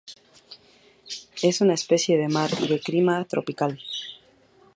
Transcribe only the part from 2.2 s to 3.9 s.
mar y de clima tropical.